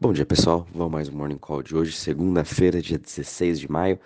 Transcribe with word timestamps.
Bom 0.00 0.12
dia 0.12 0.24
pessoal, 0.24 0.64
vamos 0.72 0.92
mais 0.92 1.08
um 1.08 1.16
Morning 1.16 1.38
Call 1.38 1.60
de 1.60 1.74
hoje, 1.74 1.90
segunda-feira, 1.90 2.80
dia 2.80 2.96
16 2.96 3.58
de 3.58 3.68
maio. 3.68 3.98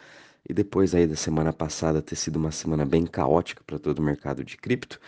E 0.49 0.55
depois 0.55 0.95
aí 0.95 1.07
da 1.07 1.15
semana 1.15 1.53
passada 1.53 2.01
ter 2.01 2.17
sido 2.17 2.37
uma 2.37 2.51
semana 2.51 2.87
bem 2.87 3.05
caótica 3.05 3.63
para 3.67 3.79
todo 3.79 3.99
o 3.99 4.03
mercado 4.03 4.43
de 4.43 4.57
cripto, 4.57 4.99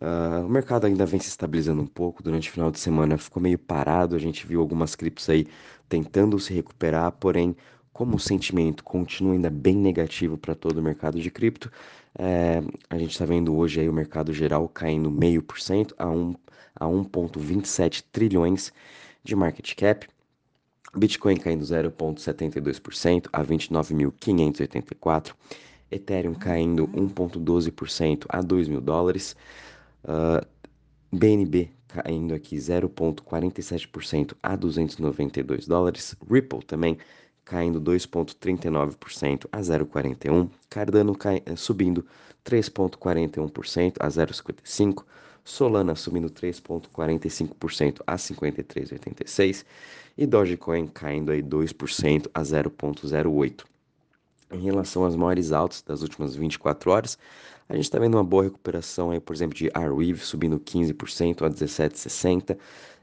uh, 0.00 0.46
o 0.46 0.48
mercado 0.48 0.86
ainda 0.86 1.04
vem 1.04 1.18
se 1.18 1.26
estabilizando 1.26 1.82
um 1.82 1.88
pouco. 1.88 2.22
Durante 2.22 2.48
o 2.48 2.52
final 2.52 2.70
de 2.70 2.78
semana 2.78 3.18
ficou 3.18 3.42
meio 3.42 3.58
parado, 3.58 4.14
a 4.14 4.18
gente 4.20 4.46
viu 4.46 4.60
algumas 4.60 4.94
criptos 4.94 5.28
aí 5.28 5.44
tentando 5.88 6.38
se 6.38 6.54
recuperar, 6.54 7.10
porém, 7.10 7.56
como 7.92 8.14
o 8.14 8.20
sentimento 8.20 8.84
continua 8.84 9.32
ainda 9.32 9.50
bem 9.50 9.74
negativo 9.74 10.38
para 10.38 10.54
todo 10.54 10.78
o 10.78 10.82
mercado 10.82 11.20
de 11.20 11.32
cripto, 11.32 11.68
é, 12.16 12.62
a 12.88 12.96
gente 12.96 13.10
está 13.10 13.24
vendo 13.24 13.56
hoje 13.56 13.80
aí 13.80 13.88
o 13.88 13.92
mercado 13.92 14.32
geral 14.32 14.68
caindo 14.68 15.10
meio 15.10 15.42
por 15.42 15.58
cento 15.58 15.96
a 15.98 16.06
1,27 16.86 18.04
trilhões 18.12 18.72
de 19.24 19.36
market 19.36 19.74
cap. 19.74 20.11
Bitcoin 20.96 21.38
caindo 21.38 21.64
0,72% 21.64 23.28
a 23.32 23.42
29.584. 23.42 25.34
Ethereum 25.90 26.34
caindo 26.34 26.86
1,12% 26.88 28.24
a 28.28 28.42
2 28.42 28.68
mil 28.68 28.80
dólares. 28.80 29.34
Uh, 30.04 30.38
ah, 30.38 30.46
BNB 31.10 31.70
caindo 31.88 32.34
aqui 32.34 32.56
0,47% 32.56 34.34
a 34.42 34.56
292 34.56 35.66
dólares. 35.66 36.16
Ripple 36.30 36.62
também 36.64 36.98
caindo 37.44 37.80
2,39% 37.80 39.46
a 39.52 39.60
0,41. 39.60 40.50
Cardano 40.70 41.14
cai, 41.14 41.42
eh, 41.44 41.56
subindo 41.56 42.04
3,41% 42.44 43.96
a 44.00 44.08
0,55. 44.08 45.04
Solana 45.44 45.94
subindo 45.94 46.30
3,45% 46.30 48.00
a 48.06 48.16
53,86 48.16 49.64
e 50.16 50.26
Dogecoin 50.26 50.86
caindo 50.86 51.32
aí 51.32 51.42
2% 51.42 52.30
a 52.32 52.42
0,08. 52.42 53.64
Em 54.52 54.60
relação 54.60 55.04
às 55.04 55.16
maiores 55.16 55.50
altas 55.50 55.82
das 55.82 56.02
últimas 56.02 56.36
24 56.36 56.90
horas, 56.90 57.18
a 57.68 57.74
gente 57.74 57.84
está 57.84 57.98
vendo 57.98 58.16
uma 58.16 58.24
boa 58.24 58.44
recuperação 58.44 59.10
aí, 59.10 59.18
por 59.18 59.34
exemplo, 59.34 59.56
de 59.56 59.70
Arweave 59.72 60.18
subindo 60.18 60.60
15% 60.60 61.46
a 61.46 61.50
17,60, 61.50 62.58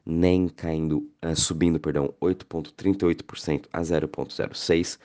NEM 0.05 0.47
caindo, 0.49 1.09
uh, 1.25 1.35
subindo, 1.35 1.79
perdão, 1.79 2.13
8,38% 2.21 3.65
a 3.73 3.81
0,06, 3.81 4.99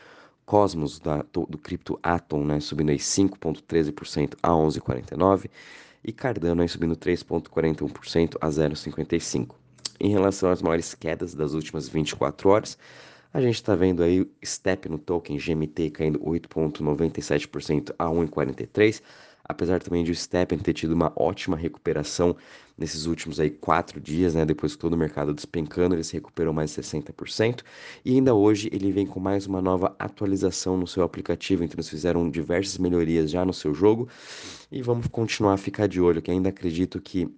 Cosmos 0.45 0.98
da, 1.01 1.25
do, 1.33 1.47
do 1.47 1.98
Atom, 2.03 2.45
né, 2.45 2.61
subindo 2.61 2.91
aí 2.91 2.98
5,13% 2.98 4.34
a 4.42 4.51
11,49 4.51 5.48
e 6.05 6.12
Cardano 6.12 6.62
aí 6.62 6.69
subindo 6.69 6.94
3,41% 6.97 8.36
a 8.41 8.48
0,55. 8.48 9.55
Em 9.98 10.11
relação 10.11 10.50
às 10.50 10.61
maiores 10.61 10.94
quedas 10.94 11.34
das 11.34 11.55
últimas 11.55 11.88
24 11.88 12.48
horas, 12.48 12.78
a 13.33 13.41
gente 13.41 13.55
está 13.55 13.74
vendo 13.74 14.02
aí 14.02 14.30
STEP 14.44 14.88
no 14.88 14.98
token 14.98 15.38
GMT 15.38 15.91
caindo 15.91 16.20
8,97% 16.20 17.94
a 17.98 18.06
1,43%, 18.06 19.02
apesar 19.45 19.83
também 19.83 20.03
de 20.03 20.11
o 20.11 20.14
STEP 20.14 20.56
ter 20.59 20.73
tido 20.73 20.92
uma 20.92 21.12
ótima 21.17 21.56
recuperação 21.56 22.37
nesses 22.77 23.06
últimos 23.06 23.39
aí 23.39 23.51
quatro 23.51 24.01
dias, 24.01 24.34
né? 24.34 24.45
Depois 24.45 24.75
que 24.75 24.78
todo 24.78 24.95
o 24.95 24.97
mercado 24.97 25.33
despencando, 25.33 25.95
ele 25.95 26.03
se 26.03 26.14
recuperou 26.14 26.53
mais 26.53 26.70
de 26.70 26.83
60%. 26.83 27.62
E 28.05 28.14
ainda 28.14 28.34
hoje 28.34 28.69
ele 28.73 28.91
vem 28.91 29.06
com 29.06 29.20
mais 29.20 29.47
uma 29.47 29.61
nova 29.61 29.95
atualização 29.98 30.77
no 30.77 30.86
seu 30.86 31.03
aplicativo. 31.03 31.62
Então 31.62 31.77
eles 31.77 31.89
fizeram 31.89 32.28
diversas 32.28 32.78
melhorias 32.78 33.31
já 33.31 33.45
no 33.45 33.53
seu 33.53 33.75
jogo. 33.75 34.09
E 34.73 34.83
vamos 34.83 35.06
continuar 35.06 35.55
a 35.55 35.58
ficar 35.58 35.86
de 35.86 36.01
olho, 36.01 36.20
que 36.20 36.31
ainda 36.31 36.48
acredito 36.48 37.01
que 37.01 37.29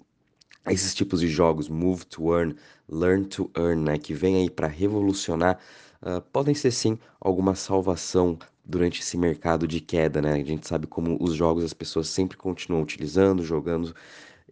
esses 0.69 0.95
tipos 0.95 1.20
de 1.20 1.29
jogos, 1.29 1.69
Move 1.69 2.05
to 2.07 2.33
Earn, 2.33 2.57
Learn 2.89 3.25
to 3.27 3.51
Earn, 3.57 3.83
né, 3.83 3.98
que 3.98 4.15
vem 4.15 4.37
aí 4.37 4.51
para 4.51 4.67
revolucionar, 4.67 5.59
uh, 6.03 6.20
podem 6.33 6.55
ser 6.55 6.73
sim 6.73 6.98
alguma 7.20 7.55
salvação 7.55 8.39
durante 8.67 9.00
esse 9.00 9.17
mercado 9.17 9.67
de 9.67 9.81
queda, 9.81 10.20
né? 10.20 10.33
A 10.33 10.45
gente 10.45 10.67
sabe 10.67 10.86
como 10.86 11.17
os 11.20 11.34
jogos 11.34 11.64
as 11.64 11.72
pessoas 11.72 12.08
sempre 12.08 12.36
continuam 12.36 12.83
utilizando, 12.83 13.42
jogando, 13.45 13.95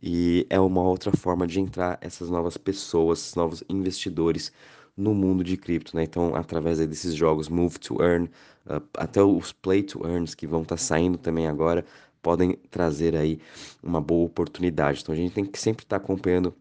e 0.00 0.46
é 0.48 0.60
uma 0.60 0.82
outra 0.82 1.10
forma 1.16 1.46
de 1.46 1.60
entrar 1.60 1.98
essas 2.00 2.30
novas 2.30 2.56
pessoas, 2.56 3.34
novos 3.34 3.64
investidores 3.68 4.52
no 4.96 5.14
mundo 5.14 5.42
de 5.42 5.56
cripto, 5.56 5.96
né? 5.96 6.04
Então, 6.04 6.36
através 6.36 6.78
desses 6.78 7.14
jogos 7.14 7.48
Move 7.48 7.78
to 7.78 8.00
Earn, 8.00 8.30
uh, 8.66 8.82
até 8.96 9.22
os 9.22 9.52
Play 9.52 9.82
to 9.82 10.06
Earns 10.06 10.34
que 10.34 10.46
vão 10.46 10.62
estar 10.62 10.76
tá 10.76 10.80
saindo 10.80 11.18
também 11.18 11.48
agora, 11.48 11.84
podem 12.22 12.52
trazer 12.70 13.16
aí 13.16 13.40
uma 13.82 14.00
boa 14.00 14.26
oportunidade. 14.26 15.00
Então, 15.02 15.14
a 15.14 15.18
gente 15.18 15.34
tem 15.34 15.44
que 15.44 15.58
sempre 15.58 15.84
estar 15.84 15.98
tá 15.98 16.04
acompanhando 16.04 16.54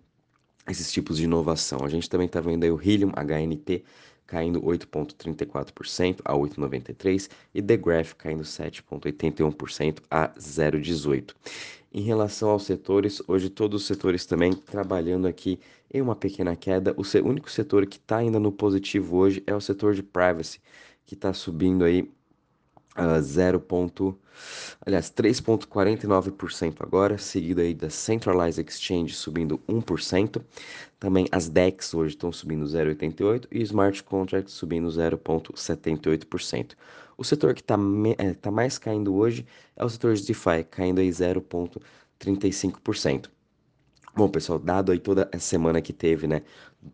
esses 0.67 0.91
tipos 0.91 1.17
de 1.17 1.25
inovação. 1.25 1.79
A 1.83 1.89
gente 1.89 2.09
também 2.09 2.25
está 2.27 2.41
vendo 2.41 2.63
aí 2.63 2.71
o 2.71 2.81
Helium 2.81 3.11
HNT 3.11 3.83
caindo 4.33 4.59
8,34% 4.63 6.21
a 6.25 6.33
8,93% 6.33 7.29
e 7.53 7.61
The 7.61 7.77
Graph 7.77 8.13
caindo 8.13 8.41
7,81% 8.41 9.99
a 10.09 10.29
0,18%. 10.29 11.35
Em 11.93 12.01
relação 12.01 12.49
aos 12.49 12.63
setores, 12.63 13.21
hoje 13.27 13.51
todos 13.51 13.83
os 13.83 13.87
setores 13.87 14.25
também 14.25 14.51
trabalhando 14.53 15.27
aqui 15.27 15.59
em 15.93 16.01
uma 16.01 16.15
pequena 16.15 16.55
queda. 16.55 16.95
O 16.97 17.03
único 17.27 17.51
setor 17.51 17.85
que 17.85 17.97
está 17.97 18.17
ainda 18.17 18.39
no 18.39 18.51
positivo 18.51 19.17
hoje 19.17 19.43
é 19.45 19.53
o 19.53 19.61
setor 19.61 19.93
de 19.93 20.01
privacy, 20.01 20.59
que 21.05 21.13
está 21.13 21.31
subindo 21.31 21.83
aí 21.83 22.11
uh, 22.97 23.21
0. 23.21 23.63
aliás, 24.85 25.11
3,49% 25.11 26.75
agora, 26.79 27.17
seguido 27.17 27.61
aí 27.61 27.73
da 27.73 27.89
Centralized 27.89 28.65
Exchange 28.67 29.13
subindo 29.13 29.59
1%. 29.67 30.41
Também 30.99 31.27
as 31.31 31.49
DEX 31.49 31.93
hoje 31.93 32.15
estão 32.15 32.31
subindo 32.31 32.65
0,88% 32.65 33.47
e 33.51 33.61
Smart 33.61 34.01
Contracts 34.03 34.53
subindo 34.53 34.87
0,78%. 34.87 36.71
O 37.17 37.23
setor 37.23 37.53
que 37.53 37.61
está 37.61 37.77
é, 38.17 38.33
tá 38.33 38.49
mais 38.49 38.77
caindo 38.77 39.15
hoje 39.15 39.45
é 39.75 39.85
o 39.85 39.89
setor 39.89 40.15
de 40.15 40.25
DeFi, 40.25 40.63
caindo 40.69 40.99
aí 40.99 41.09
0,35%. 41.09 43.29
Bom, 44.15 44.29
pessoal, 44.29 44.59
dado 44.59 44.91
aí 44.91 44.99
toda 44.99 45.27
a 45.33 45.39
semana 45.39 45.81
que 45.81 45.91
teve, 45.91 46.27
né, 46.27 46.43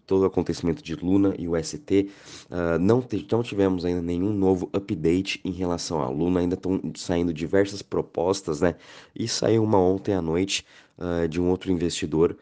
todo 0.06 0.22
o 0.22 0.26
acontecimento 0.26 0.82
de 0.82 0.96
Luna 0.96 1.36
e 1.38 1.50
o 1.50 1.62
ST, 1.62 2.10
uh, 2.50 2.80
não, 2.80 3.04
não 3.30 3.44
tivemos 3.44 3.84
ainda 3.84 4.02
nenhum 4.02 4.32
novo 4.32 4.70
update 4.72 5.42
em 5.44 5.52
relação 5.52 6.02
à 6.02 6.08
Luna, 6.10 6.40
ainda 6.40 6.56
estão 6.56 6.82
saindo 6.96 7.34
diversas 7.34 7.82
propostas, 7.82 8.62
né, 8.62 8.76
e 9.14 9.28
saiu 9.28 9.66
uma 9.66 9.78
ontem 9.78 10.14
à 10.14 10.22
noite 10.22 10.66
uh, 10.98 11.28
de 11.28 11.42
um 11.42 11.50
outro 11.50 11.70
investidor 11.70 12.38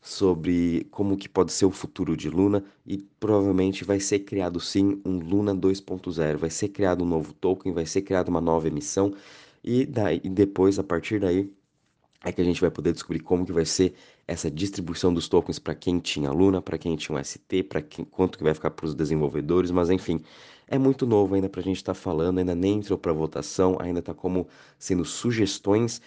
sobre 0.00 0.86
como 0.90 1.14
que 1.18 1.28
pode 1.28 1.52
ser 1.52 1.66
o 1.66 1.70
futuro 1.70 2.16
de 2.16 2.30
Luna 2.30 2.64
e 2.86 2.96
provavelmente 3.20 3.84
vai 3.84 4.00
ser 4.00 4.20
criado 4.20 4.58
sim 4.60 4.98
um 5.04 5.18
Luna 5.18 5.54
2.0, 5.54 6.36
vai 6.38 6.48
ser 6.48 6.68
criado 6.68 7.04
um 7.04 7.06
novo 7.06 7.34
token, 7.34 7.70
vai 7.74 7.84
ser 7.84 8.00
criada 8.00 8.30
uma 8.30 8.40
nova 8.40 8.66
emissão 8.66 9.12
e 9.62 9.84
daí 9.84 10.22
e 10.24 10.30
depois 10.30 10.78
a 10.78 10.82
partir 10.82 11.20
daí 11.20 11.52
é 12.24 12.32
que 12.32 12.40
a 12.40 12.44
gente 12.44 12.60
vai 12.60 12.70
poder 12.70 12.92
descobrir 12.92 13.20
como 13.20 13.44
que 13.44 13.52
vai 13.52 13.64
ser 13.64 13.94
essa 14.26 14.50
distribuição 14.50 15.12
dos 15.12 15.28
tokens 15.28 15.58
para 15.58 15.74
quem 15.74 15.98
tinha 15.98 16.30
Luna, 16.30 16.62
para 16.62 16.78
quem 16.78 16.94
tinha 16.96 17.18
um 17.18 17.22
ST, 17.22 17.64
para 17.64 17.82
quanto 18.10 18.38
que 18.38 18.44
vai 18.44 18.54
ficar 18.54 18.70
para 18.70 18.86
os 18.86 18.94
desenvolvedores, 18.94 19.70
mas 19.70 19.90
enfim, 19.90 20.22
é 20.68 20.78
muito 20.78 21.06
novo 21.06 21.34
ainda 21.34 21.48
para 21.48 21.60
a 21.60 21.64
gente 21.64 21.76
estar 21.76 21.94
tá 21.94 21.98
falando, 21.98 22.38
ainda 22.38 22.54
nem 22.54 22.78
entrou 22.78 22.98
para 22.98 23.12
votação, 23.12 23.76
ainda 23.80 23.98
está 23.98 24.14
como 24.14 24.46
sendo 24.78 25.04
sugestões 25.04 26.00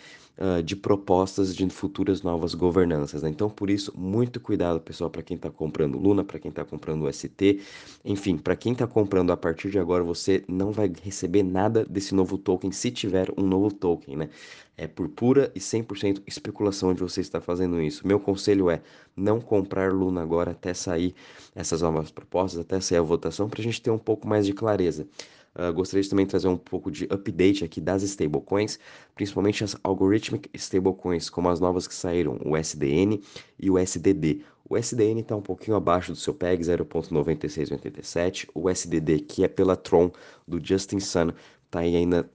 de 0.66 0.76
propostas 0.76 1.56
de 1.56 1.70
futuras 1.70 2.22
novas 2.22 2.54
governanças. 2.54 3.24
Né? 3.24 3.30
Então, 3.30 3.50
por 3.50 3.70
isso, 3.70 3.94
muito 3.98 4.40
cuidado, 4.40 4.82
pessoal, 4.82 5.10
para 5.10 5.24
quem 5.24 5.36
está 5.36 5.50
comprando 5.50 5.98
Luna, 5.98 6.24
para 6.24 6.40
quem 6.40 6.50
está 6.50 6.66
comprando 6.66 7.12
ST, 7.12 7.62
enfim, 8.04 8.38
para 8.38 8.56
quem 8.56 8.74
está 8.74 8.86
comprando 8.86 9.32
a 9.32 9.38
partir 9.38 9.70
de 9.70 9.80
agora, 9.80 10.04
você 10.04 10.44
não 10.48 10.72
vai 10.72 10.92
receber 11.04 11.44
nada 11.44 11.86
desse 11.86 12.14
novo 12.14 12.38
token 12.38 12.72
se 12.72 12.92
tiver 12.92 13.30
um 13.38 13.44
novo 13.44 13.72
token, 13.72 14.18
né? 14.18 14.30
É 14.78 14.88
por 14.88 15.08
pura 15.08 15.50
e 15.56 15.60
100% 15.60 16.22
especulação 16.28 16.94
de 16.94 17.00
você 17.00 17.22
estar 17.22 17.40
fazendo 17.40 17.82
isso. 17.82 18.06
Meu 18.06 18.20
conselho 18.20 18.70
é 18.70 18.82
não 19.16 19.40
comprar 19.40 19.94
Luna 19.94 20.22
agora 20.22 20.52
até 20.52 20.74
sair 20.74 21.16
essas 21.56 21.82
novas 21.82 22.12
propostas, 22.12 22.60
até 22.60 22.82
sair 22.82 22.98
a 22.98 23.02
votação, 23.02 23.48
para 23.48 23.62
a 23.62 23.64
gente 23.64 23.82
ter 23.82 23.90
um 23.90 23.98
pouco 23.98 24.28
mais 24.28 24.46
de 24.46 24.52
clareza. 24.52 25.08
Uh, 25.56 25.74
gostaria 25.74 26.04
de 26.04 26.10
também 26.10 26.26
trazer 26.26 26.50
um 26.50 26.58
pouco 26.58 26.92
de 26.92 27.06
update 27.06 27.64
aqui 27.64 27.80
das 27.80 28.04
stablecoins, 28.04 28.78
principalmente 29.16 29.64
as 29.64 29.76
algorithmic 29.84 30.50
stablecoins, 30.54 31.30
como 31.30 31.48
as 31.48 31.62
novas 31.62 31.88
que 31.88 31.96
saíram, 31.96 32.38
o 32.44 32.58
SDN 32.58 33.22
e 33.58 33.72
o 33.72 33.78
SDD. 33.80 34.44
O 34.68 34.76
SDN 34.76 35.22
está 35.22 35.36
um 35.36 35.42
pouquinho 35.42 35.78
abaixo 35.78 36.12
do 36.12 36.18
seu 36.18 36.34
PEG, 36.34 36.64
0.9687. 36.64 38.50
O 38.54 38.70
SDD, 38.70 39.20
que 39.20 39.44
é 39.44 39.48
pela 39.48 39.76
Tron, 39.76 40.12
do 40.48 40.60
Justin 40.62 41.00
Sun, 41.00 41.32
está 41.66 41.80
aí 41.80 41.96
ainda 41.96 42.30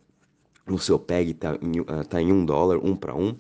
no 0.67 0.79
seu 0.79 0.99
PEG, 0.99 1.33
está 1.33 1.59
em, 1.61 1.81
uh, 1.81 2.07
tá 2.09 2.23
em 2.23 2.33
1 2.33 2.45
dólar, 2.47 2.79
1 2.79 2.97
para 2.97 3.15
1. 3.15 3.29
Uh, 3.29 3.37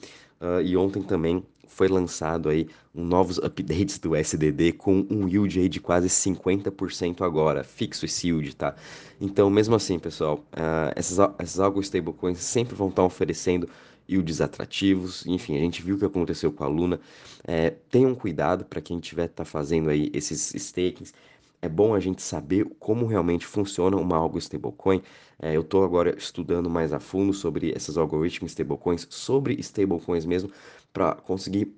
e 0.64 0.76
ontem 0.76 1.02
também 1.02 1.42
foi 1.70 1.88
lançado 1.88 2.48
aí 2.48 2.68
um 2.94 3.04
novos 3.04 3.38
updates 3.38 3.98
do 3.98 4.14
SDD 4.14 4.72
com 4.72 5.06
um 5.08 5.28
yield 5.28 5.68
de 5.68 5.80
quase 5.80 6.08
50% 6.08 7.22
agora, 7.22 7.64
fixo 7.64 8.04
esse 8.04 8.26
yield, 8.26 8.54
tá? 8.56 8.74
Então, 9.20 9.48
mesmo 9.48 9.74
assim, 9.76 9.98
pessoal, 9.98 10.44
uh, 10.52 10.92
essas, 10.96 11.18
essas 11.38 11.60
algo 11.60 11.80
stablecoins 11.80 12.38
sempre 12.38 12.74
vão 12.74 12.88
estar 12.88 13.04
oferecendo 13.04 13.68
yields 14.08 14.40
atrativos, 14.40 15.24
enfim, 15.26 15.56
a 15.56 15.60
gente 15.60 15.82
viu 15.82 15.94
o 15.94 15.98
que 15.98 16.04
aconteceu 16.04 16.52
com 16.52 16.64
a 16.64 16.66
Luna. 16.66 17.00
É, 17.46 17.70
tenham 17.90 18.14
cuidado 18.14 18.64
para 18.64 18.80
quem 18.80 18.98
tiver 18.98 19.28
tá 19.28 19.44
fazendo 19.44 19.88
aí 19.88 20.10
esses 20.12 20.52
stakings, 20.54 21.14
é 21.62 21.68
bom 21.68 21.94
a 21.94 22.00
gente 22.00 22.22
saber 22.22 22.66
como 22.78 23.06
realmente 23.06 23.46
funciona 23.46 23.96
uma 23.96 24.16
algo 24.16 24.38
stablecoin. 24.38 25.02
É, 25.40 25.56
eu 25.56 25.60
estou 25.60 25.84
agora 25.84 26.14
estudando 26.16 26.68
mais 26.70 26.92
a 26.92 26.98
fundo 26.98 27.32
sobre 27.32 27.70
esses 27.70 27.96
algoritmos 27.96 28.52
stablecoins, 28.52 29.06
sobre 29.10 29.54
stablecoins 29.60 30.24
mesmo, 30.24 30.50
para 30.92 31.14
conseguir 31.14 31.74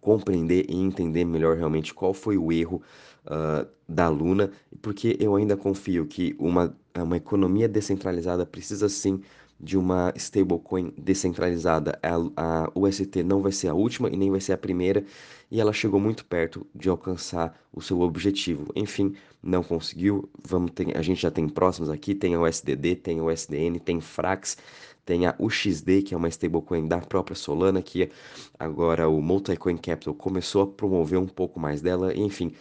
compreender 0.00 0.66
e 0.68 0.76
entender 0.76 1.24
melhor 1.24 1.56
realmente 1.56 1.92
qual 1.92 2.14
foi 2.14 2.38
o 2.38 2.50
erro 2.50 2.82
uh, 3.26 3.68
da 3.88 4.08
Luna, 4.08 4.50
porque 4.80 5.16
eu 5.20 5.36
ainda 5.36 5.56
confio 5.56 6.06
que 6.06 6.34
uma, 6.38 6.74
uma 6.96 7.16
economia 7.16 7.68
descentralizada 7.68 8.46
precisa 8.46 8.88
sim 8.88 9.20
de 9.60 9.76
uma 9.76 10.12
stablecoin 10.16 10.92
descentralizada. 10.96 11.98
A, 12.02 12.64
a 12.64 12.72
UST 12.74 13.22
não 13.22 13.42
vai 13.42 13.52
ser 13.52 13.68
a 13.68 13.74
última 13.74 14.08
e 14.08 14.16
nem 14.16 14.30
vai 14.30 14.40
ser 14.40 14.54
a 14.54 14.58
primeira, 14.58 15.04
e 15.50 15.60
ela 15.60 15.72
chegou 15.72 16.00
muito 16.00 16.24
perto 16.24 16.66
de 16.74 16.88
alcançar 16.88 17.60
o 17.70 17.82
seu 17.82 18.00
objetivo. 18.00 18.72
Enfim, 18.74 19.14
não 19.42 19.62
conseguiu. 19.62 20.30
Vamos 20.42 20.70
ter, 20.70 20.96
a 20.96 21.02
gente 21.02 21.20
já 21.20 21.30
tem 21.30 21.46
próximos 21.46 21.90
aqui, 21.90 22.14
tem 22.14 22.34
a 22.34 22.40
USDD, 22.40 22.96
tem 22.96 23.18
a 23.18 23.22
USDN, 23.22 23.78
tem 23.78 24.00
Frax, 24.00 24.56
tem 25.04 25.26
a 25.26 25.34
UXD, 25.38 26.02
que 26.02 26.14
é 26.14 26.16
uma 26.16 26.28
stablecoin 26.28 26.86
da 26.86 26.98
própria 26.98 27.34
Solana, 27.34 27.82
que 27.82 28.10
agora 28.58 29.08
o 29.08 29.20
Multicoin 29.20 29.76
Capital 29.76 30.14
começou 30.14 30.62
a 30.62 30.66
promover 30.66 31.18
um 31.18 31.26
pouco 31.26 31.58
mais 31.58 31.80
dela. 31.82 32.16
Enfim, 32.16 32.52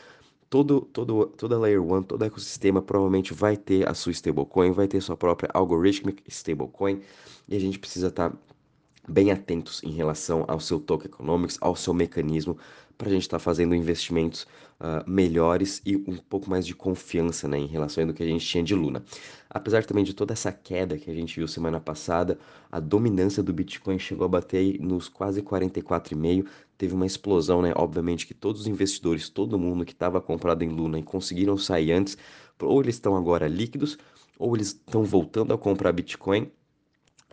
todo, 0.50 0.82
todo, 0.82 1.28
toda 1.28 1.58
Layer 1.58 1.82
1, 1.82 2.04
todo 2.04 2.26
ecossistema 2.26 2.82
provavelmente 2.82 3.34
vai 3.34 3.56
ter 3.56 3.88
a 3.88 3.94
sua 3.94 4.12
stablecoin, 4.12 4.72
vai 4.72 4.88
ter 4.88 5.02
sua 5.02 5.16
própria 5.16 5.50
algorithmic 5.54 6.24
stablecoin, 6.28 7.02
e 7.48 7.56
a 7.56 7.60
gente 7.60 7.78
precisa 7.80 8.08
estar 8.08 8.34
bem 9.08 9.32
atentos 9.32 9.82
em 9.84 9.92
relação 9.92 10.46
ao 10.48 10.60
seu 10.60 10.80
token 10.80 11.08
economics, 11.08 11.58
ao 11.62 11.76
seu 11.76 11.94
mecanismo, 11.94 12.58
para 13.00 13.08
a 13.08 13.12
gente 13.12 13.22
estar 13.22 13.38
tá 13.38 13.40
fazendo 13.40 13.74
investimentos 13.74 14.44
uh, 14.78 15.10
melhores 15.10 15.82
e 15.86 15.96
um 15.96 16.18
pouco 16.18 16.50
mais 16.50 16.68
de 16.68 16.76
confiança 16.76 17.48
né, 17.48 17.58
em 17.58 17.66
relação 17.66 18.06
ao 18.06 18.14
que 18.14 18.22
a 18.22 18.26
gente 18.26 18.46
tinha 18.46 18.62
de 18.62 18.76
Luna. 18.76 19.02
Apesar 19.50 19.86
também 19.86 20.04
de 20.04 20.14
toda 20.14 20.34
essa 20.34 20.52
queda 20.52 20.98
que 20.98 21.10
a 21.10 21.14
gente 21.14 21.34
viu 21.38 21.48
semana 21.48 21.80
passada, 21.80 22.38
a 22.70 22.78
dominância 22.78 23.42
do 23.42 23.54
Bitcoin 23.54 23.98
chegou 23.98 24.26
a 24.26 24.28
bater 24.28 24.82
nos 24.82 25.08
quase 25.08 25.42
44,5, 25.42 26.46
teve 26.78 26.94
uma 26.94 27.06
explosão, 27.06 27.62
né? 27.62 27.72
Obviamente 27.74 28.28
que 28.28 28.34
todos 28.34 28.62
os 28.62 28.68
investidores, 28.68 29.30
todo 29.30 29.58
mundo 29.58 29.86
que 29.86 29.94
estava 29.94 30.20
comprado 30.20 30.64
em 30.64 30.70
Luna 30.70 31.00
e 31.00 31.04
conseguiram 31.04 31.58
sair 31.58 31.94
antes, 31.94 32.18
ou 32.62 32.82
eles 32.82 32.96
estão 32.96 33.16
agora 33.16 33.48
líquidos, 33.48 33.98
ou 34.38 34.58
eles 34.58 34.68
estão 34.68 35.06
voltando 35.06 35.54
a 35.54 35.58
comprar 35.58 35.94
Bitcoin. 35.94 36.52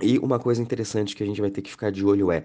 E 0.01 0.17
uma 0.21 0.39
coisa 0.39 0.63
interessante 0.63 1.17
que 1.17 1.25
a 1.25 1.27
gente 1.27 1.41
vai 1.41 1.51
ter 1.51 1.63
que 1.63 1.71
ficar 1.71 1.91
de 1.91 2.05
olho 2.05 2.31
é 2.31 2.45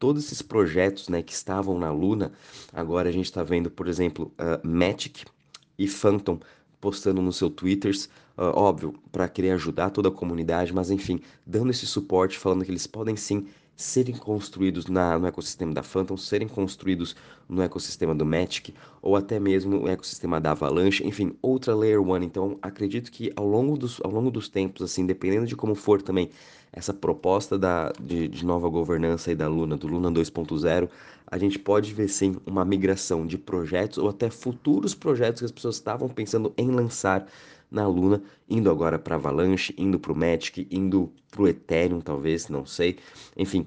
todos 0.00 0.24
esses 0.24 0.42
projetos 0.42 1.08
né, 1.08 1.22
que 1.22 1.32
estavam 1.32 1.78
na 1.78 1.92
Luna, 1.92 2.32
agora 2.72 3.10
a 3.10 3.12
gente 3.12 3.26
está 3.26 3.44
vendo, 3.44 3.70
por 3.70 3.86
exemplo, 3.86 4.32
uh, 4.40 5.40
e 5.78 5.86
Phantom 5.86 6.40
postando 6.80 7.20
no 7.20 7.32
seu 7.32 7.50
Twitters, 7.50 8.06
uh, 8.36 8.44
óbvio, 8.54 8.94
para 9.12 9.28
querer 9.28 9.50
ajudar 9.50 9.90
toda 9.90 10.08
a 10.08 10.12
comunidade, 10.12 10.72
mas 10.72 10.90
enfim, 10.90 11.20
dando 11.46 11.70
esse 11.70 11.86
suporte, 11.86 12.38
falando 12.38 12.64
que 12.64 12.70
eles 12.70 12.86
podem 12.86 13.14
sim 13.14 13.46
serem 13.76 14.14
construídos 14.14 14.86
na, 14.86 15.18
no 15.18 15.26
ecossistema 15.26 15.72
da 15.72 15.82
Phantom, 15.82 16.16
serem 16.16 16.48
construídos 16.48 17.16
no 17.48 17.62
ecossistema 17.62 18.14
do 18.14 18.26
Matic, 18.26 18.74
ou 19.00 19.16
até 19.16 19.40
mesmo 19.40 19.80
no 19.80 19.88
ecossistema 19.88 20.40
da 20.40 20.50
Avalanche, 20.50 21.06
enfim, 21.06 21.34
outra 21.40 21.74
Layer 21.74 22.00
1. 22.00 22.16
Então, 22.22 22.58
acredito 22.60 23.10
que 23.10 23.32
ao 23.34 23.46
longo 23.46 23.78
dos, 23.78 23.98
ao 24.02 24.10
longo 24.10 24.30
dos 24.30 24.48
tempos, 24.48 24.82
assim, 24.82 25.06
dependendo 25.06 25.46
de 25.46 25.56
como 25.56 25.74
for 25.74 26.02
também 26.02 26.30
essa 26.72 26.94
proposta 26.94 27.58
da, 27.58 27.92
de, 28.00 28.28
de 28.28 28.44
nova 28.44 28.68
governança 28.68 29.30
aí 29.30 29.36
da 29.36 29.48
Luna, 29.48 29.76
do 29.76 29.88
Luna 29.88 30.10
2.0, 30.10 30.88
a 31.26 31.38
gente 31.38 31.58
pode 31.58 31.92
ver 31.92 32.08
sim 32.08 32.36
uma 32.46 32.64
migração 32.64 33.26
de 33.26 33.38
projetos 33.38 33.98
ou 33.98 34.08
até 34.08 34.30
futuros 34.30 34.94
projetos 34.94 35.40
que 35.40 35.46
as 35.46 35.52
pessoas 35.52 35.76
estavam 35.76 36.08
pensando 36.08 36.52
em 36.56 36.70
lançar 36.70 37.26
na 37.70 37.86
Luna, 37.86 38.22
indo 38.48 38.68
agora 38.68 38.98
para 38.98 39.14
Avalanche, 39.14 39.74
indo 39.78 39.98
para 39.98 40.12
o 40.12 40.16
Matic, 40.16 40.66
indo 40.70 41.12
para 41.30 41.42
o 41.42 41.48
Ethereum, 41.48 42.00
talvez, 42.00 42.48
não 42.48 42.66
sei. 42.66 42.98
Enfim, 43.36 43.66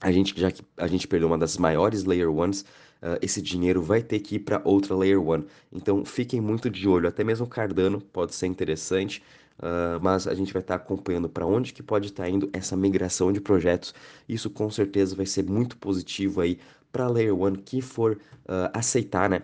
a 0.00 0.12
gente 0.12 0.38
já 0.38 0.50
que 0.50 0.62
a 0.76 0.86
gente 0.86 1.08
perdeu 1.08 1.28
uma 1.28 1.38
das 1.38 1.56
maiores 1.56 2.04
Layer 2.04 2.30
Ones, 2.30 2.62
uh, 3.02 3.18
esse 3.22 3.40
dinheiro 3.40 3.80
vai 3.80 4.02
ter 4.02 4.20
que 4.20 4.34
ir 4.36 4.40
para 4.40 4.60
outra 4.64 4.94
Layer 4.94 5.22
One. 5.22 5.46
Então 5.72 6.04
fiquem 6.04 6.40
muito 6.40 6.68
de 6.68 6.86
olho, 6.86 7.08
até 7.08 7.24
mesmo 7.24 7.46
Cardano 7.46 8.00
pode 8.00 8.34
ser 8.34 8.46
interessante. 8.46 9.22
Uh, 9.58 10.00
mas 10.02 10.26
a 10.26 10.34
gente 10.34 10.52
vai 10.52 10.62
estar 10.62 10.78
tá 10.78 10.84
acompanhando 10.84 11.28
para 11.28 11.46
onde 11.46 11.72
que 11.72 11.82
pode 11.82 12.08
estar 12.08 12.24
tá 12.24 12.28
indo 12.28 12.50
essa 12.52 12.76
migração 12.76 13.32
de 13.32 13.40
projetos. 13.40 13.94
Isso 14.28 14.50
com 14.50 14.70
certeza 14.70 15.14
vai 15.14 15.26
ser 15.26 15.44
muito 15.44 15.76
positivo 15.76 16.40
aí 16.40 16.58
para 16.90 17.08
Layer 17.08 17.34
One 17.38 17.58
que 17.58 17.80
for 17.80 18.12
uh, 18.12 18.70
aceitar, 18.72 19.30
né? 19.30 19.42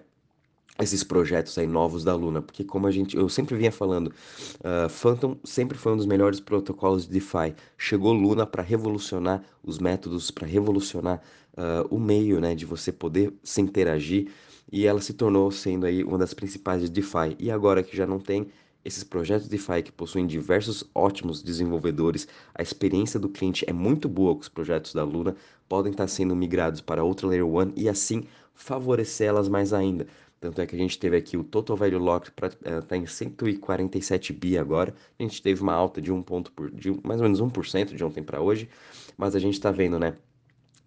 esses 0.81 1.02
projetos 1.02 1.58
aí 1.58 1.66
novos 1.66 2.05
da 2.05 2.14
Luna, 2.14 2.40
porque 2.40 2.62
como 2.62 2.87
a 2.87 2.90
gente, 2.90 3.16
eu 3.16 3.28
sempre 3.28 3.56
vinha 3.56 3.72
falando, 3.72 4.08
uh, 4.08 4.88
Phantom 4.88 5.37
sempre 5.43 5.76
foi 5.76 5.93
um 5.93 5.96
dos 5.96 6.06
melhores 6.06 6.38
protocolos 6.38 7.04
de 7.04 7.12
DeFi. 7.14 7.54
Chegou 7.76 8.12
Luna 8.12 8.46
para 8.46 8.62
revolucionar 8.62 9.43
os 9.62 9.78
métodos, 9.78 10.31
para 10.31 10.46
revolucionar 10.46 11.20
uh, 11.54 11.94
o 11.94 11.99
meio, 11.99 12.40
né, 12.40 12.54
de 12.54 12.64
você 12.64 12.93
poder 12.93 13.34
se 13.43 13.61
interagir, 13.61 14.31
e 14.70 14.87
ela 14.87 15.00
se 15.00 15.14
tornou 15.14 15.50
sendo 15.50 15.87
aí 15.87 16.04
uma 16.04 16.19
das 16.19 16.32
principais 16.32 16.82
de 16.82 16.88
DeFi. 16.88 17.34
E 17.38 17.50
agora 17.50 17.82
que 17.82 17.96
já 17.96 18.06
não 18.06 18.20
tem 18.20 18.49
esses 18.84 19.04
projetos 19.04 19.48
DeFi 19.48 19.82
que 19.82 19.92
possuem 19.92 20.26
diversos 20.26 20.84
ótimos 20.94 21.42
desenvolvedores, 21.42 22.28
a 22.54 22.62
experiência 22.62 23.19
do 23.19 23.28
cliente 23.28 23.64
é 23.69 23.72
muito 23.72 24.08
boa 24.08 24.34
com 24.34 24.40
os 24.40 24.48
projetos 24.48 24.94
da 24.94 25.04
Luna, 25.04 25.36
podem 25.69 25.92
estar 25.92 26.06
sendo 26.08 26.34
migrados 26.34 26.80
para 26.80 27.04
outra 27.04 27.26
Layer 27.26 27.46
1 27.46 27.72
e 27.76 27.88
assim 27.88 28.25
favorecê-las 28.54 29.48
mais 29.48 29.72
ainda. 29.72 30.06
Tanto 30.40 30.60
é 30.60 30.66
que 30.66 30.75
a 30.75 30.78
gente 30.78 30.98
teve 30.98 31.16
aqui 31.16 31.36
o 31.36 31.42
Total 31.42 31.76
Value 31.76 31.98
Locked 31.98 32.30
para 32.32 32.48
uh, 32.48 32.82
tá 32.82 32.96
em 32.96 33.06
147 33.06 34.32
bi 34.32 34.56
agora. 34.56 34.94
A 35.19 35.22
gente 35.22 35.42
teve 35.42 35.60
uma 35.60 35.75
alta 35.75 36.00
de 36.00 36.12
um 36.12 36.22
ponto 36.22 36.52
por, 36.52 36.70
de 36.70 36.90
mais 37.04 37.20
ou 37.20 37.25
menos 37.25 37.40
1% 37.40 37.94
de 37.94 38.04
ontem 38.04 38.22
para 38.22 38.40
hoje, 38.40 38.69
mas 39.16 39.34
a 39.34 39.40
gente 39.40 39.54
está 39.54 39.72
vendo, 39.72 39.98
né, 39.98 40.14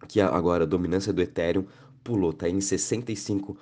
que 0.08 0.20
agora 0.20 0.64
a 0.64 0.66
dominância 0.66 1.12
do 1.12 1.20
Ethereum 1.20 1.66
pulou, 2.02 2.32
tá 2.32 2.48
em 2.48 2.58
65% 2.58 3.56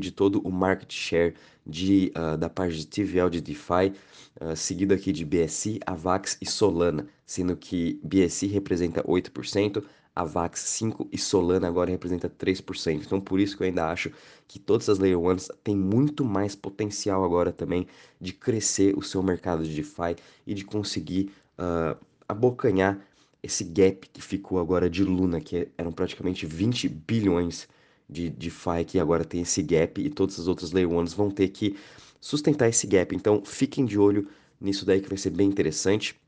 de 0.00 0.10
todo 0.10 0.40
o 0.40 0.50
market 0.50 0.92
share 0.92 1.34
de, 1.66 2.12
uh, 2.16 2.36
da 2.36 2.48
parte 2.48 2.76
de 2.76 2.86
TVL 2.86 3.28
de 3.28 3.40
DeFi, 3.40 3.92
uh, 4.40 4.56
seguido 4.56 4.94
aqui 4.94 5.12
de 5.12 5.24
BSC, 5.24 5.80
AVAX 5.84 6.38
e 6.40 6.46
Solana, 6.46 7.06
sendo 7.26 7.56
que 7.56 8.00
BSC 8.02 8.46
representa 8.46 9.02
8%, 9.02 9.82
a 10.16 10.24
VAX 10.24 10.60
5 10.60 11.08
e 11.12 11.18
Solana 11.18 11.68
agora 11.68 11.90
representa 11.90 12.30
3%. 12.30 13.02
Então 13.04 13.20
por 13.20 13.38
isso 13.38 13.54
que 13.54 13.62
eu 13.62 13.66
ainda 13.66 13.90
acho 13.90 14.10
que 14.48 14.58
todas 14.58 14.88
as 14.88 14.98
Layer 14.98 15.18
1s 15.18 15.50
têm 15.62 15.76
muito 15.76 16.24
mais 16.24 16.56
potencial 16.56 17.22
agora 17.22 17.52
também 17.52 17.86
de 18.18 18.32
crescer 18.32 18.96
o 18.96 19.02
seu 19.02 19.22
mercado 19.22 19.62
de 19.62 19.74
DeFi 19.74 20.16
e 20.46 20.54
de 20.54 20.64
conseguir 20.64 21.30
uh, 21.58 21.94
abocanhar 22.26 22.98
esse 23.42 23.62
gap 23.62 24.08
que 24.08 24.22
ficou 24.22 24.58
agora 24.58 24.88
de 24.88 25.04
Luna, 25.04 25.38
que 25.38 25.68
eram 25.76 25.92
praticamente 25.92 26.46
20 26.46 26.88
bilhões 26.88 27.68
de 28.08 28.30
DeFi 28.30 28.84
que 28.86 28.98
agora 28.98 29.24
tem 29.24 29.42
esse 29.42 29.62
gap 29.62 30.00
e 30.00 30.08
todas 30.08 30.38
as 30.38 30.46
outras 30.46 30.72
Layer 30.72 30.88
1s 30.88 31.14
vão 31.14 31.30
ter 31.30 31.48
que 31.48 31.76
sustentar 32.20 32.68
esse 32.68 32.86
gap. 32.86 33.14
Então 33.14 33.42
fiquem 33.44 33.84
de 33.84 33.98
olho 33.98 34.28
nisso 34.60 34.84
daí 34.84 35.00
que 35.00 35.08
vai 35.08 35.18
ser 35.18 35.30
bem 35.30 35.48
interessante, 35.48 36.18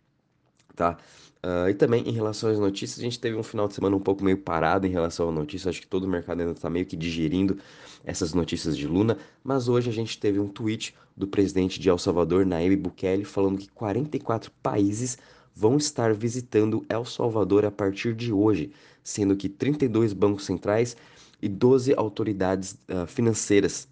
tá? 0.75 0.99
Uh, 1.39 1.69
e 1.71 1.75
também 1.75 2.03
em 2.03 2.11
relação 2.11 2.51
às 2.51 2.59
notícias, 2.59 2.99
a 2.99 3.03
gente 3.03 3.21
teve 3.21 3.37
um 3.37 3.45
final 3.45 3.69
de 3.69 3.75
semana 3.75 3.95
um 3.95 4.01
pouco 4.01 4.25
meio 4.25 4.39
parado 4.39 4.87
em 4.87 4.91
relação 4.91 5.29
à 5.29 5.33
notícia. 5.33 5.69
Acho 5.69 5.81
que 5.81 5.87
todo 5.87 6.05
o 6.05 6.09
mercado 6.09 6.41
ainda 6.41 6.53
está 6.53 6.69
meio 6.69 6.85
que 6.85 6.97
digerindo 6.97 7.59
essas 8.05 8.35
notícias 8.35 8.77
de 8.77 8.89
Luna. 8.89 9.17
Mas 9.45 9.69
hoje 9.69 9.89
a 9.89 9.93
gente 9.93 10.19
teve 10.19 10.41
um 10.41 10.49
tweet 10.49 10.95
do 11.17 11.29
presidente 11.29 11.79
de 11.79 11.89
El 11.89 11.99
Salvador, 11.99 12.45
Nayib 12.45 12.77
Bukele, 12.77 13.25
falando 13.25 13.59
que 13.59 13.69
44 13.69 14.51
países 14.63 15.17
vão 15.55 15.77
estar 15.77 16.13
visitando 16.13 16.85
El 16.89 17.05
Salvador 17.05 17.65
a 17.65 17.71
partir 17.71 18.15
de 18.15 18.33
hoje, 18.33 18.73
sendo 19.03 19.37
que 19.37 19.49
32 19.49 20.13
bancos 20.13 20.45
centrais 20.45 20.97
e 21.41 21.49
12 21.49 21.95
autoridades 21.97 22.79
uh, 22.89 23.07
financeiras 23.07 23.89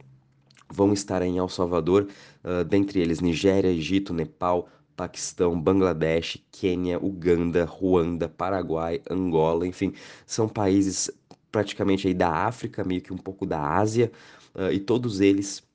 vão 0.69 0.93
estar 0.93 1.23
em 1.23 1.39
El 1.39 1.49
Salvador, 1.49 2.09
uh, 2.45 2.65
dentre 2.65 3.01
eles 3.01 3.21
Nigéria, 3.21 3.71
Egito, 3.71 4.13
Nepal, 4.13 4.69
Paquistão, 4.97 5.61
Bangladesh, 5.61 6.39
Quênia, 6.51 6.99
Uganda, 7.03 7.65
Ruanda, 7.65 8.29
Paraguai, 8.29 9.01
Angola, 9.11 9.67
enfim, 9.67 9.93
são 10.27 10.49
países 10.49 11.11
praticamente 11.53 12.09
aí 12.09 12.15
da 12.15 12.31
África, 12.31 12.85
meio 12.85 13.01
que 13.01 13.13
um 13.13 13.19
pouco 13.19 13.47
da 13.47 13.61
Ásia, 13.61 14.11
uh, 14.55 14.73
e 14.73 14.81
todos 14.81 15.21
eles 15.21 15.66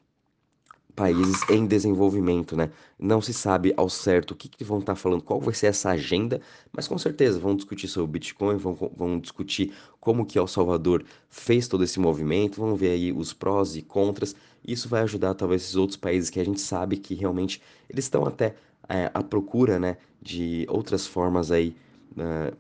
países 0.96 1.42
em 1.50 1.66
desenvolvimento, 1.66 2.56
né? 2.56 2.70
Não 3.00 3.22
se 3.22 3.34
sabe 3.34 3.74
ao 3.76 3.90
certo 3.90 4.32
o 4.32 4.36
que, 4.36 4.48
que 4.48 4.64
vão 4.64 4.80
estar 4.80 4.94
tá 4.94 4.96
falando, 4.96 5.24
qual 5.24 5.40
vai 5.40 5.54
ser 5.54 5.68
essa 5.68 5.90
agenda, 5.90 6.42
mas 6.72 6.88
com 6.88 6.98
certeza 6.98 7.40
vão 7.40 7.56
discutir 7.56 7.88
sobre 7.88 8.10
o 8.10 8.12
Bitcoin, 8.12 8.58
vão, 8.58 8.92
vão 8.96 9.20
discutir 9.20 9.74
como 10.00 10.26
que 10.26 10.38
El 10.38 10.48
Salvador 10.48 11.04
fez 11.30 11.68
todo 11.68 11.84
esse 11.84 12.00
movimento, 12.00 12.60
vão 12.60 12.76
ver 12.76 12.92
aí 12.92 13.12
os 13.12 13.34
prós 13.34 13.76
e 13.76 13.82
contras. 13.82 14.36
Isso 14.66 14.88
vai 14.90 15.02
ajudar 15.02 15.34
talvez 15.34 15.64
esses 15.64 15.76
outros 15.76 15.98
países 15.98 16.30
que 16.30 16.40
a 16.40 16.46
gente 16.46 16.62
sabe 16.62 16.98
que 16.98 17.16
realmente 17.16 17.62
eles 17.90 18.06
estão 18.06 18.26
até 18.26 18.56
é, 18.88 19.10
à 19.14 19.24
procura 19.24 19.80
né, 19.80 19.98
de 20.22 20.66
outras 20.70 21.08
formas 21.08 21.52
aí 21.52 21.76
uh, 22.12 22.20
né, 22.20 22.52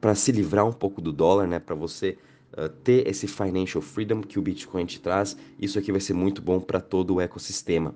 para 0.00 0.14
se 0.14 0.30
livrar 0.32 0.66
um 0.66 0.72
pouco 0.72 1.00
do 1.00 1.12
dólar, 1.12 1.46
né, 1.46 1.58
para 1.58 1.74
você 1.74 2.16
uh, 2.56 2.68
ter 2.68 3.06
esse 3.06 3.26
financial 3.26 3.82
freedom 3.82 4.22
que 4.22 4.38
o 4.38 4.42
Bitcoin 4.42 4.84
te 4.86 5.00
traz. 5.00 5.36
Isso 5.58 5.78
aqui 5.78 5.92
vai 5.92 6.00
ser 6.00 6.14
muito 6.14 6.40
bom 6.40 6.60
para 6.60 6.80
todo 6.80 7.14
o 7.14 7.20
ecossistema. 7.20 7.94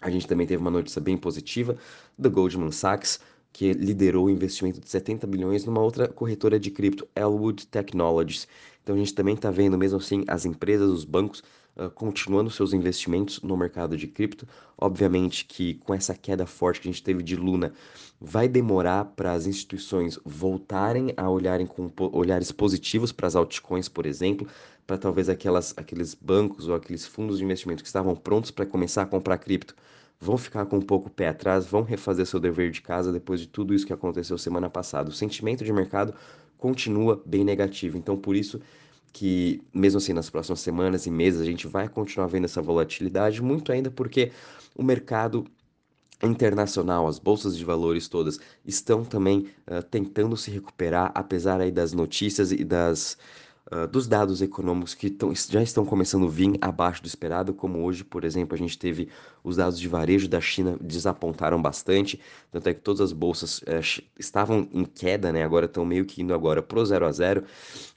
A 0.00 0.10
gente 0.10 0.26
também 0.26 0.46
teve 0.46 0.60
uma 0.60 0.70
notícia 0.70 1.00
bem 1.00 1.16
positiva 1.16 1.76
do 2.18 2.30
Goldman 2.30 2.72
Sachs, 2.72 3.20
que 3.52 3.72
liderou 3.72 4.26
o 4.26 4.30
investimento 4.30 4.80
de 4.80 4.88
70 4.88 5.26
bilhões 5.26 5.64
numa 5.64 5.80
outra 5.80 6.08
corretora 6.08 6.58
de 6.58 6.70
cripto, 6.70 7.06
Elwood 7.14 7.66
Technologies. 7.66 8.48
Então 8.82 8.96
a 8.96 8.98
gente 8.98 9.14
também 9.14 9.34
está 9.34 9.50
vendo, 9.50 9.78
mesmo 9.78 9.98
assim, 9.98 10.24
as 10.26 10.44
empresas, 10.44 10.90
os 10.90 11.04
bancos 11.04 11.42
uh, 11.76 11.90
continuando 11.90 12.50
seus 12.50 12.72
investimentos 12.72 13.40
no 13.42 13.56
mercado 13.56 13.96
de 13.96 14.06
cripto. 14.06 14.46
Obviamente 14.76 15.44
que 15.44 15.74
com 15.74 15.94
essa 15.94 16.14
queda 16.14 16.46
forte 16.46 16.80
que 16.80 16.88
a 16.88 16.92
gente 16.92 17.02
teve 17.02 17.22
de 17.22 17.36
Luna, 17.36 17.72
vai 18.20 18.48
demorar 18.48 19.04
para 19.04 19.32
as 19.32 19.46
instituições 19.46 20.18
voltarem 20.24 21.12
a 21.16 21.28
olharem 21.28 21.66
com 21.66 21.90
olhares 22.12 22.52
positivos 22.52 23.12
para 23.12 23.26
as 23.26 23.36
altcoins, 23.36 23.88
por 23.88 24.06
exemplo, 24.06 24.46
para 24.86 24.98
talvez 24.98 25.28
aquelas, 25.28 25.74
aqueles 25.76 26.14
bancos 26.14 26.68
ou 26.68 26.74
aqueles 26.74 27.06
fundos 27.06 27.38
de 27.38 27.44
investimento 27.44 27.82
que 27.82 27.88
estavam 27.88 28.14
prontos 28.14 28.50
para 28.50 28.66
começar 28.66 29.02
a 29.02 29.06
comprar 29.06 29.38
cripto 29.38 29.74
vão 30.22 30.38
ficar 30.38 30.64
com 30.66 30.76
um 30.76 30.80
pouco 30.80 31.08
o 31.08 31.10
pé 31.10 31.28
atrás, 31.28 31.66
vão 31.66 31.82
refazer 31.82 32.24
seu 32.24 32.38
dever 32.38 32.70
de 32.70 32.80
casa 32.80 33.12
depois 33.12 33.40
de 33.40 33.48
tudo 33.48 33.74
isso 33.74 33.84
que 33.84 33.92
aconteceu 33.92 34.38
semana 34.38 34.70
passada. 34.70 35.10
O 35.10 35.12
sentimento 35.12 35.64
de 35.64 35.72
mercado 35.72 36.14
continua 36.56 37.20
bem 37.26 37.44
negativo. 37.44 37.98
Então, 37.98 38.16
por 38.16 38.36
isso 38.36 38.60
que, 39.12 39.60
mesmo 39.74 39.98
assim, 39.98 40.12
nas 40.12 40.30
próximas 40.30 40.60
semanas 40.60 41.06
e 41.06 41.10
meses, 41.10 41.40
a 41.40 41.44
gente 41.44 41.66
vai 41.66 41.88
continuar 41.88 42.26
vendo 42.28 42.44
essa 42.44 42.62
volatilidade, 42.62 43.42
muito 43.42 43.70
ainda 43.70 43.90
porque 43.90 44.32
o 44.74 44.82
mercado 44.82 45.46
internacional, 46.22 47.06
as 47.06 47.18
bolsas 47.18 47.56
de 47.56 47.64
valores 47.64 48.08
todas 48.08 48.38
estão 48.64 49.04
também 49.04 49.48
uh, 49.66 49.82
tentando 49.82 50.36
se 50.36 50.50
recuperar, 50.50 51.10
apesar 51.14 51.60
aí 51.60 51.72
das 51.72 51.92
notícias 51.92 52.52
e 52.52 52.64
das 52.64 53.18
uh, 53.72 53.88
dos 53.88 54.06
dados 54.06 54.40
econômicos 54.40 54.94
que 54.94 55.10
tão, 55.10 55.34
já 55.34 55.62
estão 55.62 55.84
começando 55.84 56.26
a 56.26 56.30
vir 56.30 56.56
abaixo 56.60 57.02
do 57.02 57.08
esperado, 57.08 57.52
como 57.52 57.82
hoje, 57.84 58.04
por 58.04 58.24
exemplo, 58.24 58.54
a 58.54 58.58
gente 58.58 58.78
teve 58.78 59.08
os 59.42 59.56
dados 59.56 59.78
de 59.78 59.88
varejo 59.88 60.28
da 60.28 60.40
China 60.40 60.76
desapontaram 60.80 61.60
bastante, 61.60 62.20
tanto 62.52 62.68
é 62.68 62.74
que 62.74 62.80
todas 62.80 63.00
as 63.00 63.12
bolsas 63.12 63.58
uh, 63.58 64.02
estavam 64.16 64.68
em 64.72 64.84
queda, 64.84 65.32
né? 65.32 65.42
Agora 65.42 65.66
estão 65.66 65.84
meio 65.84 66.04
que 66.04 66.22
indo 66.22 66.32
agora 66.32 66.62
pro 66.62 66.84
zero 66.84 67.04
a 67.04 67.10
zero, 67.12 67.44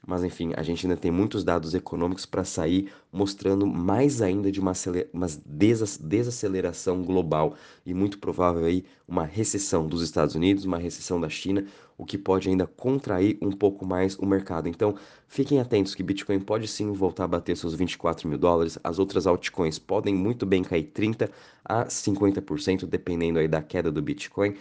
mas 0.05 0.23
enfim, 0.23 0.51
a 0.55 0.61
gente 0.61 0.85
ainda 0.85 0.97
tem 0.97 1.11
muitos 1.11 1.43
dados 1.43 1.73
econômicos 1.73 2.25
para 2.25 2.43
sair 2.43 2.91
mostrando 3.11 3.65
mais 3.65 4.21
ainda 4.21 4.51
de 4.51 4.59
uma, 4.59 4.73
uma 5.11 5.27
desaceleração 5.45 7.03
global 7.03 7.55
e 7.85 7.93
muito 7.93 8.19
provável 8.19 8.65
aí 8.65 8.85
uma 9.07 9.25
recessão 9.25 9.87
dos 9.87 10.01
Estados 10.01 10.35
Unidos, 10.35 10.65
uma 10.65 10.77
recessão 10.77 11.19
da 11.19 11.29
China, 11.29 11.65
o 11.97 12.05
que 12.05 12.17
pode 12.17 12.49
ainda 12.49 12.67
contrair 12.67 13.37
um 13.41 13.51
pouco 13.51 13.85
mais 13.85 14.17
o 14.17 14.25
mercado. 14.25 14.67
Então, 14.67 14.95
fiquem 15.27 15.59
atentos 15.59 15.95
que 15.95 16.03
Bitcoin 16.03 16.39
pode 16.39 16.67
sim 16.67 16.91
voltar 16.91 17.23
a 17.23 17.27
bater 17.27 17.55
seus 17.55 17.73
24 17.73 18.27
mil 18.27 18.37
dólares, 18.37 18.77
as 18.83 18.99
outras 18.99 19.25
altcoins 19.25 19.79
podem 19.79 20.13
muito 20.13 20.45
bem 20.45 20.63
cair 20.63 20.83
30 20.83 21.31
a 21.63 21.85
50%, 21.85 22.85
dependendo 22.85 23.39
aí 23.39 23.47
da 23.47 23.61
queda 23.61 23.91
do 23.91 24.01
Bitcoin. 24.01 24.55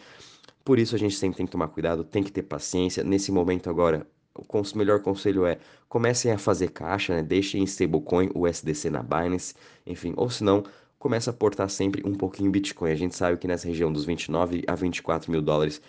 Por 0.64 0.78
isso 0.78 0.94
a 0.94 0.98
gente 0.98 1.14
sempre 1.16 1.36
tem 1.36 1.46
que 1.46 1.52
tomar 1.52 1.68
cuidado, 1.68 2.04
tem 2.04 2.22
que 2.22 2.32
ter 2.32 2.42
paciência. 2.42 3.04
Nesse 3.04 3.30
momento 3.30 3.68
agora, 3.68 4.06
o 4.34 4.78
melhor 4.78 5.00
conselho 5.00 5.46
é 5.46 5.58
comecem 5.88 6.32
a 6.32 6.38
fazer 6.38 6.70
caixa, 6.70 7.14
né? 7.14 7.22
deixem 7.22 7.62
em 7.62 7.64
stablecoin 7.64 8.30
o 8.34 8.46
SDC 8.48 8.90
na 8.90 9.02
Binance, 9.02 9.54
enfim, 9.86 10.12
ou 10.16 10.28
se 10.28 10.42
não, 10.42 10.64
comece 10.98 11.28
a 11.28 11.32
aportar 11.32 11.70
sempre 11.70 12.02
um 12.04 12.14
pouquinho 12.14 12.48
em 12.48 12.50
Bitcoin. 12.50 12.90
A 12.90 12.96
gente 12.96 13.14
sabe 13.14 13.38
que 13.38 13.46
nessa 13.46 13.68
região 13.68 13.92
dos 13.92 14.04
29 14.04 14.64
a 14.66 14.74
24 14.74 15.30
mil 15.30 15.40
dólares 15.40 15.80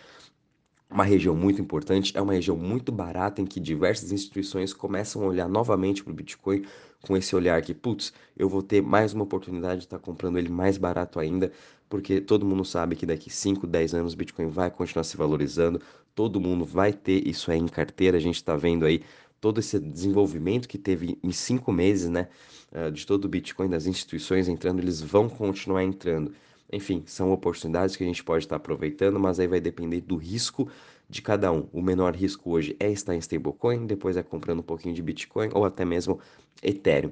uma 0.89 1.03
região 1.03 1.35
muito 1.35 1.61
importante, 1.61 2.15
é 2.15 2.21
uma 2.21 2.33
região 2.33 2.55
muito 2.55 2.91
barata 2.91 3.41
em 3.41 3.45
que 3.45 3.59
diversas 3.59 4.11
instituições 4.11 4.73
começam 4.73 5.23
a 5.23 5.25
olhar 5.25 5.49
novamente 5.49 6.03
para 6.03 6.11
o 6.11 6.15
Bitcoin 6.15 6.63
com 7.01 7.17
esse 7.17 7.35
olhar 7.35 7.61
que, 7.61 7.73
putz, 7.73 8.13
eu 8.37 8.47
vou 8.47 8.61
ter 8.63 8.81
mais 8.81 9.13
uma 9.13 9.23
oportunidade 9.23 9.81
de 9.81 9.85
estar 9.87 9.99
comprando 9.99 10.37
ele 10.37 10.49
mais 10.49 10.77
barato 10.77 11.19
ainda, 11.19 11.51
porque 11.89 12.21
todo 12.21 12.45
mundo 12.45 12.63
sabe 12.63 12.95
que 12.95 13.05
daqui 13.05 13.29
5, 13.29 13.67
10 13.67 13.93
anos 13.93 14.13
o 14.13 14.17
Bitcoin 14.17 14.47
vai 14.47 14.71
continuar 14.71 15.03
se 15.03 15.17
valorizando, 15.17 15.81
todo 16.15 16.39
mundo 16.39 16.65
vai 16.65 16.93
ter 16.93 17.27
isso 17.27 17.51
aí 17.51 17.59
em 17.59 17.67
carteira, 17.67 18.17
a 18.17 18.21
gente 18.21 18.35
está 18.35 18.55
vendo 18.55 18.85
aí 18.85 19.03
todo 19.39 19.59
esse 19.59 19.77
desenvolvimento 19.79 20.67
que 20.67 20.77
teve 20.77 21.19
em 21.21 21.31
cinco 21.31 21.71
meses, 21.71 22.09
né, 22.09 22.29
ah, 22.71 22.89
de 22.89 23.05
todo 23.05 23.25
o 23.25 23.29
Bitcoin, 23.29 23.69
das 23.69 23.85
instituições 23.85 24.47
entrando, 24.47 24.79
eles 24.79 25.01
vão 25.01 25.29
continuar 25.29 25.83
entrando. 25.83 26.33
Enfim, 26.71 27.03
são 27.05 27.31
oportunidades 27.31 27.95
que 27.95 28.03
a 28.03 28.07
gente 28.07 28.23
pode 28.23 28.45
estar 28.45 28.55
aproveitando, 28.55 29.19
mas 29.19 29.39
aí 29.39 29.47
vai 29.47 29.59
depender 29.59 30.01
do 30.01 30.15
risco 30.15 30.67
de 31.07 31.21
cada 31.21 31.51
um. 31.51 31.67
O 31.71 31.81
menor 31.81 32.15
risco 32.15 32.49
hoje 32.49 32.75
é 32.79 32.91
estar 32.91 33.13
em 33.13 33.19
stablecoin, 33.19 33.85
depois 33.85 34.17
é 34.17 34.23
comprando 34.23 34.59
um 34.59 34.63
pouquinho 34.63 34.95
de 34.95 35.01
Bitcoin 35.01 35.49
ou 35.53 35.63
até 35.63 35.85
mesmo 35.85 36.19
Ethereum. 36.63 37.11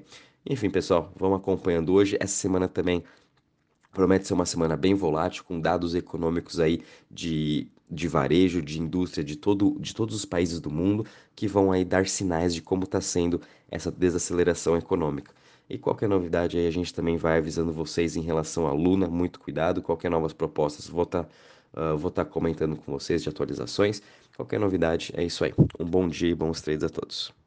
Enfim, 0.50 0.70
pessoal, 0.70 1.14
vamos 1.16 1.38
acompanhando 1.38 1.94
hoje. 1.94 2.18
Essa 2.20 2.36
semana 2.36 2.68
também 2.68 3.04
promete 3.92 4.28
ser 4.28 4.34
uma 4.34 4.46
semana 4.46 4.76
bem 4.76 4.96
volátil, 4.96 5.44
com 5.44 5.60
dados 5.60 5.94
econômicos 5.94 6.60
aí 6.60 6.82
de, 7.10 7.68
de 7.94 8.08
varejo, 8.08 8.62
de 8.62 8.80
indústria 8.80 9.24
de, 9.24 9.36
todo, 9.36 9.78
de 9.80 9.94
todos 9.94 10.16
os 10.16 10.26
países 10.26 10.60
do 10.60 10.72
mundo, 10.72 11.06
que 11.36 11.48
vão 11.48 11.72
aí 11.72 11.86
dar 11.86 12.08
sinais 12.08 12.54
de 12.54 12.62
como 12.62 12.84
está 12.84 13.00
sendo 13.00 13.40
essa 13.70 13.92
desaceleração 13.92 14.78
econômica. 14.78 15.32
E 15.70 15.78
qualquer 15.78 16.10
novidade 16.10 16.58
aí 16.58 16.68
a 16.68 16.72
gente 16.72 16.94
também 16.94 17.18
vai 17.18 17.38
avisando 17.38 17.72
vocês 17.72 18.16
em 18.16 18.22
relação 18.22 18.68
à 18.68 18.74
Luna, 18.74 19.08
muito 19.08 19.40
cuidado, 19.40 19.82
qualquer 19.82 20.12
novas 20.12 20.34
propostas 20.34 20.88
vou 20.88 21.04
estar 21.04 21.24
tá, 21.24 21.94
uh, 21.94 21.98
vou 21.98 22.12
tá 22.12 22.26
comentando 22.26 22.76
com 22.76 22.92
vocês 22.92 23.24
de 23.24 23.30
atualizações. 23.30 24.02
Qualquer 24.36 24.60
novidade 24.60 25.14
é 25.16 25.24
isso 25.24 25.44
aí. 25.44 25.54
Um 25.80 25.86
bom 25.86 26.08
dia 26.08 26.30
e 26.30 26.36
bons 26.36 26.62
trades 26.62 26.84
a 26.84 26.90
todos. 26.90 27.43